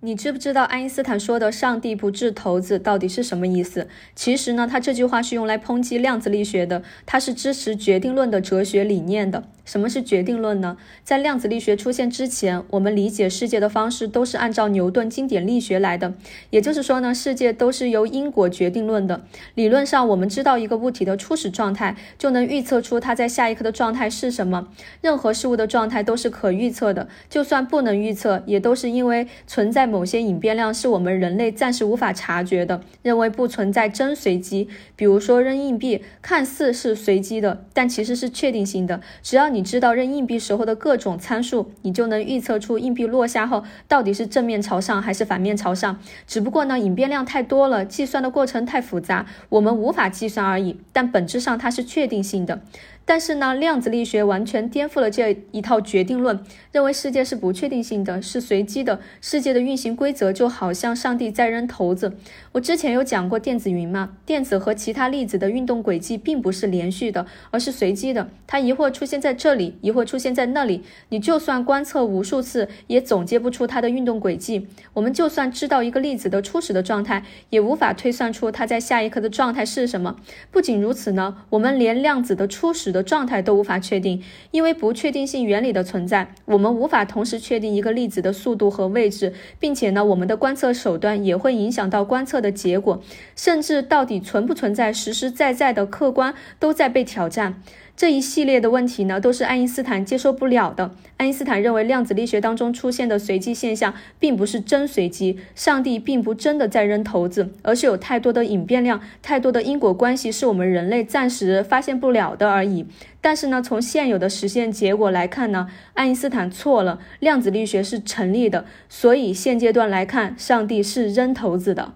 [0.00, 3.88] 你知不知道爱因斯坦说的“上帝不掷骰子”到底是什么意思？
[4.14, 9.44] 其实呢，他这句话是用来抨击量子力学的，他是支持决定论的哲学理念的。
[9.66, 10.78] 什么是决定论呢？
[11.04, 16.14] 在量子力学出现之前，我们理解世界的方式都是按照牛顿经典力学来的，
[16.48, 19.22] 也就是说呢，世界都是由因果决定论的。
[19.54, 24.68] 理论上，我们知道一个物体的初始状态，就能预测出它在下一刻的状态是什么。
[25.02, 34.68] 任何事物的状态都是可预测的，就算不能预测，也都是因为存在某些隐变量是我们人类暂时无法察觉的，认为不存在真随机。
[34.94, 39.55] 比如说扔硬币，看似是随机的，但其实是确定性的，只要你。
[39.56, 45.98] 你知道扔硬币时候的各种参数，你就能预测出硬币落下后到底是正面朝上还是反面朝上。
[46.26, 50.78] 只不过呢，隐变量太多了，计算的过程太复杂，我们无法计算而已。
[50.92, 52.60] 但本质上它是确定性的。
[53.08, 56.38] 但是呢，量子力学完全颠覆了这一套决定论，
[56.72, 58.98] 认为世界是不确定性的，是随机的。
[59.20, 62.16] 世界的运行规则就好像上帝在扔骰子。
[62.50, 68.28] 我之前有讲过电子云嘛，电子和其他粒子的运动轨迹并不是连续的，而是随机的。
[68.44, 74.66] 它一会儿出现在这里，一会儿出现在那里，你就算观测无数次，也总结不出它的运动轨迹。
[74.94, 80.16] 我们就算知道一个粒子的初始的状态，也无法推算出它在下一刻的状态是什么。
[80.50, 93.02] 不仅如此呢，我们连量子的初始的状态都无法确定，因为不确定性原理的存在，我们无法同时确定一个粒子的速度和位置，并且呢，我们的观测手段也会影响到观测的结果，
[93.36, 97.62] 甚至到底存不存在实实在在的客观都在被挑战。
[97.96, 100.90] 这一系列的问题呢，都是爱因斯坦接受不了的。
[101.16, 112.84] 爱因斯坦认为，量子力学当中出现的随机现象并不是真随机，上帝并不真的在扔骰子，而是有太多的隐变量、太多的因果关系是我们人类暂时发现不了的而已。
[113.20, 118.64] 但是呢，从现有的实现结果来看呢，爱因斯坦错了，量子力学是成立的。
[118.88, 121.94] 所以现阶段来看，上帝是扔骰子的。